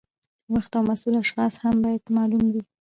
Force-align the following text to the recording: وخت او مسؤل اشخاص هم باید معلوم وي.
وخت 0.53 0.71
او 0.77 0.83
مسؤل 0.89 1.15
اشخاص 1.21 1.53
هم 1.63 1.75
باید 1.83 2.03
معلوم 2.17 2.43
وي. 2.53 2.61